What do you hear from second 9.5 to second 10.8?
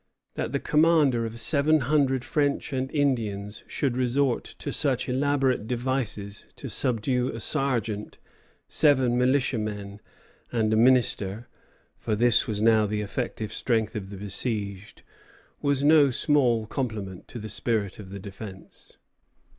men, and a